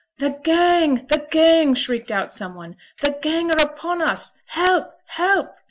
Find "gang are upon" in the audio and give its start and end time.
3.21-4.01